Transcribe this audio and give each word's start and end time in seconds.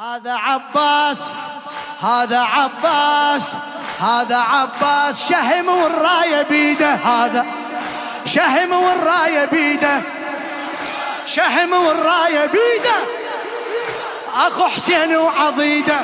هذا 0.00 0.32
عباس 0.32 1.24
هذا 2.02 2.38
عباس 2.38 3.42
هذا 4.00 4.36
عباس 4.36 5.28
شهم 5.28 5.68
والراية 5.68 6.42
بيده 6.42 6.94
هذا 6.94 7.46
شهم 8.24 8.72
والراية 8.72 9.44
بيده 9.44 10.00
شهم 11.26 11.72
والراية 11.72 12.46
بيده. 12.46 12.96
أخو 14.34 14.64
حسين 14.64 15.16
وعضيده 15.16 16.00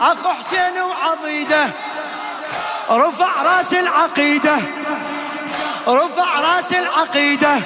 أخو 0.00 0.28
حسين 0.28 0.78
وعضيده. 0.82 1.68
رفع 2.90 3.42
رأس 3.42 3.74
العقيدة 3.74 4.56
رفع 5.88 6.40
رأس 6.40 6.72
العقيدة. 6.72 7.60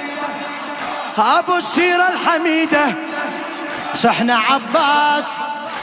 أبو 1.17 1.55
السيرة 1.55 2.07
الحميدة. 2.07 3.04
صحنا 4.05 4.37
عباس 4.37 5.25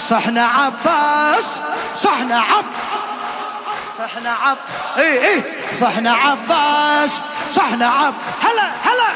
صحنا 0.00 0.46
عباس 0.46 1.60
صحنا 1.96 2.40
عب 2.40 2.64
صحنا 3.98 4.30
عب 4.30 4.58
اي 4.98 5.28
اي 5.28 5.44
صحنا 5.80 6.12
عباس 6.12 7.20
صحنا 7.50 7.86
عب 7.86 8.14
هلا 8.42 8.68
هلا. 8.84 9.10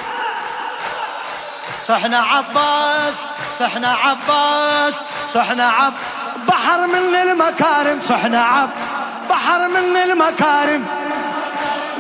صحنا 1.83 2.19
عباس 2.19 3.15
صحنا 3.59 3.95
عباس 3.95 5.05
صحنا 5.35 5.69
عب 5.69 5.95
بحر 6.49 6.87
من 6.87 7.16
المكارم. 7.16 8.01
صحنا 8.02 8.43
عب 8.43 8.71
بحر 9.30 9.69
من 9.69 9.97
المكارم. 9.97 10.87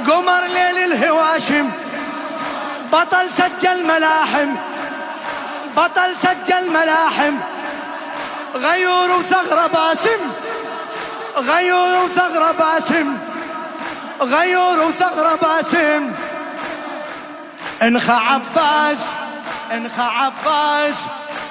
قمر 0.08 0.40
ليل 0.44 0.92
الهواشم 0.92 1.70
بطل 2.92 3.32
سجل 3.32 3.86
ملاحم. 3.86 4.56
بطل 5.76 6.16
سجل 6.16 6.70
ملاحم. 6.70 7.36
غيور 8.54 9.10
وثغرة 9.10 9.66
باسم. 9.66 10.32
غيور 11.36 12.04
وثغرة 12.04 12.52
باسم. 12.52 13.18
غيور 14.20 14.80
وثغرة 14.80 15.38
باسم. 15.42 16.12
انخى 17.82 18.12
عباس. 18.12 19.08
انخى 19.72 20.02
عباس. 20.02 21.04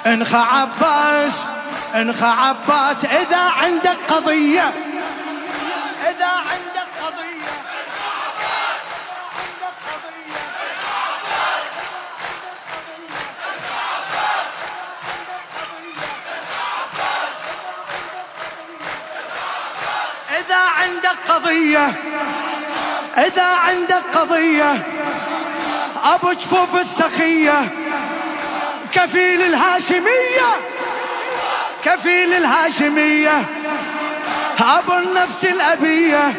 انخى 0.06 0.36
عباس. 0.36 1.44
انخى 1.94 2.26
عباس. 2.26 3.04
إذا 3.04 3.52
عندك 3.62 3.96
قضية. 4.08 4.72
إذا 6.08 6.26
عندك 6.26 6.75
قضية 21.28 21.92
إذا 23.18 23.44
عندك 23.44 24.02
قضية 24.14 24.82
أبو 26.04 26.32
جفوف 26.32 26.76
السخية. 26.76 27.68
كفيل 28.92 29.42
الهاشمية 29.42 30.48
كفيل 31.84 32.32
الهاشمية. 32.32 33.44
أبو 34.60 34.92
النفس 34.92 35.44
الأبية. 35.44 36.32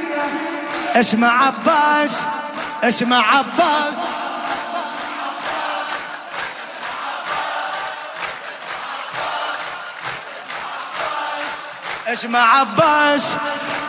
اسمع 0.95 1.45
عباس 1.45 2.21
اسمع 2.83 3.37
عباس. 3.37 3.93
اسمع 12.07 12.59
عباس 12.59 13.35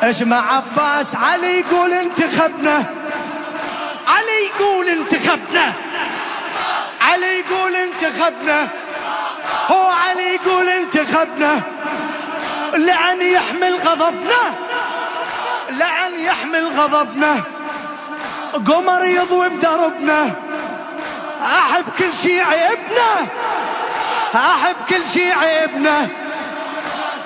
اسمع 0.02 0.56
عباس 0.56 1.14
علي 1.14 1.60
يقول 1.60 1.92
انتخبنا. 1.92 2.84
علي 4.08 4.46
يقول 4.46 4.88
انتخبنا. 4.88 5.72
علي 7.00 7.38
يقول 7.38 7.74
انتخبنا. 7.74 8.68
هو 9.70 9.90
علي 9.90 10.34
يقول 10.34 10.68
انتخبنا. 10.68 11.60
لأن 12.74 13.22
يحمل 13.22 13.76
غضبنا. 13.76 14.54
لأن 15.70 16.20
يحمل 16.20 16.68
غضبنا. 16.68 17.42
قمر 18.66 19.04
يضوي 19.04 19.48
بدربنا. 19.48 20.30
أحب 21.42 21.84
كل 21.98 22.14
شي 22.22 22.40
عيبنا 22.40 23.26
أحب 24.34 24.76
كل 24.88 25.04
شي 25.04 25.32
عيبنا 25.32 26.08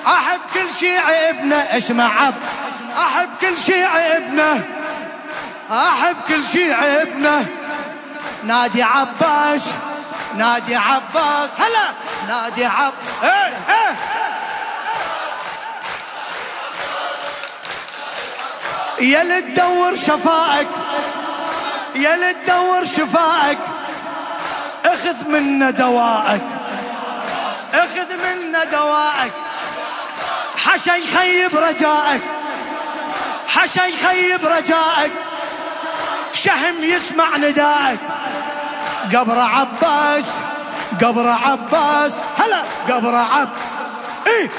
أحب 0.07 0.39
كل 0.53 0.73
شي 0.79 0.97
عيبنا 0.97 1.77
اسمع 1.77 2.21
عب. 2.21 2.33
أحب 2.97 3.29
كل 3.41 3.57
شي 3.57 3.83
عيبنا 3.83 4.61
أحب 5.71 6.15
كل 6.27 6.45
شي 6.45 6.73
عيبنا 6.73 7.45
نادي 8.43 8.83
عباس 8.83 9.73
نادي 10.37 10.75
عباس 10.75 11.49
هلا. 11.59 11.89
نادي 12.27 12.65
عب 12.65 12.93
إيه 13.23 13.29
إيه. 13.29 13.95
يا 18.99 19.23
لتدور 19.23 19.95
شفائك 19.95 20.67
يا 21.95 22.15
لتدور 22.15 22.85
شفائك 22.85 23.57
اخذ 24.85 25.29
منا 25.29 25.71
دوائك 25.71 26.41
اخذ 27.73 28.07
منا 28.17 28.63
دوائك 28.63 29.33
حشا 30.73 30.91
يخيب 30.91 31.57
رجائك. 31.57 32.21
حشا 33.47 33.81
يخيب 33.81 34.45
رجائك. 34.45 35.11
شهم 36.33 36.83
يسمع 36.83 37.37
ندائك. 37.37 37.99
قبر 39.15 39.39
عباس 39.39 40.37
قبر 41.01 41.27
عباس. 41.27 42.23
هلا 42.37 42.63
قبر 42.89 43.15
عب 43.15 43.49
إيه. 44.27 44.49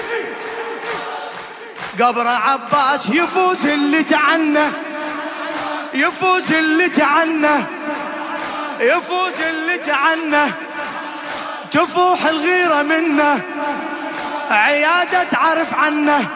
قبر 2.01 2.29
عباس 2.29 3.09
يفوز 3.09 3.67
اللي 3.67 4.03
تعنى. 4.03 4.67
يفوز 5.95 6.53
اللي 6.53 6.89
تعنى. 6.89 7.65
يفوز 8.81 9.41
اللي 9.49 9.79
تعنى. 9.79 10.53
تفوح 11.73 12.27
الغيرة 12.27 12.83
منه. 12.83 13.41
عيادة 14.51 15.25
تعرف 15.25 15.75
عنه. 15.75 16.27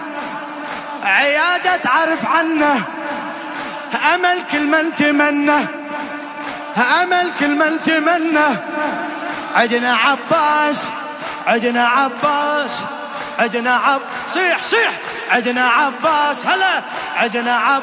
عيادة 1.04 1.76
تعرف 1.76 2.26
عنه. 2.26 2.82
أمل 4.14 4.42
كل 4.52 4.66
من 4.66 4.94
تمنى 4.94 5.66
أمل 7.02 7.30
كل 7.40 7.48
من 7.48 7.82
تمنى 7.82 8.56
عدنا 9.54 9.96
عباس. 9.96 10.88
عدنا 11.46 11.88
عباس. 11.88 12.82
عدنا 13.38 13.74
عب 13.74 14.00
صيح 14.34 14.62
صيح. 14.62 14.92
عدنا 15.30 15.68
عباس. 15.68 16.46
هلا. 16.46 16.82
عدنا 17.16 17.56
عب 17.56 17.82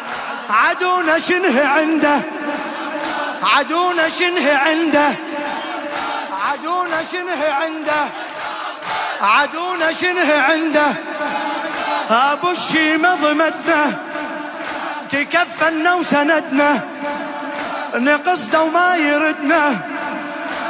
عدونا 0.50 1.20
شنه 1.20 1.68
عنده. 1.68 2.20
عدونا 3.44 4.10
شنه 4.10 4.58
عنده. 4.58 5.08
عدونا 6.48 7.04
شنه 7.12 7.54
عنده. 7.54 8.08
عدونا 9.22 9.92
شنه 9.92 10.34
عنده؟ 10.34 10.88
أبو 12.10 12.52
الشيمة 12.52 13.16
ضمتنا 13.16 13.94
تكفلنا 15.10 15.94
وسندنا 15.94 16.80
نقصده 17.96 18.62
وما 18.62 18.96
يردنا. 18.96 19.80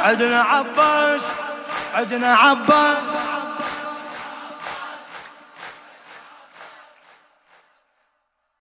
عدنا 0.04 0.42
عباس 0.42 1.22
عدنا 1.94 2.34
عباس. 2.34 2.96